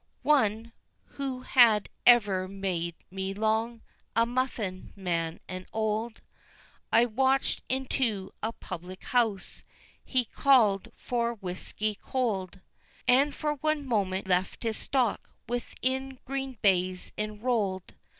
[0.23, 0.71] One,
[1.19, 3.83] who had ever made me long
[4.15, 6.21] a muffin man and old
[6.91, 9.61] I watched into a public house,
[10.03, 12.61] he called for whisky cold,
[13.07, 17.93] And for one moment left his stock within green baize enrolled.